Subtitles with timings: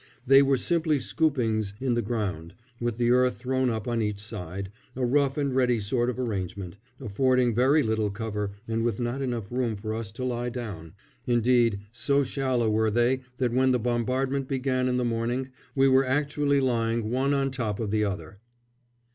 [0.25, 4.71] They were simply scoopings in the ground, with the earth thrown up on each side,
[4.95, 9.51] a rough and ready sort of arrangement, affording very little cover and with not enough
[9.51, 10.93] room for us to lie down
[11.27, 16.03] indeed, so shallow were they that when the bombardment began in the morning we were
[16.03, 18.39] actually lying one on top of the other.